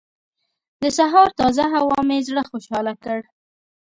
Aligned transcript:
د 0.81 0.83
سهار 0.97 1.27
تازه 1.39 1.65
هوا 1.73 1.99
مې 2.07 2.17
زړه 2.27 2.43
خوشحاله 2.49 2.93
کړ. 3.03 3.19